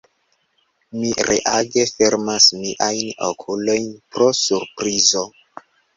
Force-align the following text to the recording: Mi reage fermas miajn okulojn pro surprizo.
Mi 1.01 1.09
reage 1.27 1.83
fermas 1.91 2.47
miajn 2.63 3.11
okulojn 3.29 3.87
pro 4.15 4.31
surprizo. 4.41 5.23